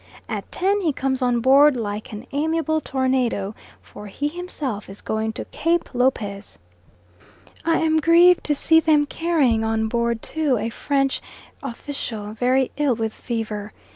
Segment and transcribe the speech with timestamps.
[0.27, 3.53] At ten he comes on board like an amiable tornado,
[3.83, 6.57] for he himself is going to Cape Lopez.
[7.63, 11.21] I am grieved to see them carrying on board, too, a French
[11.61, 13.73] official very ill with fever.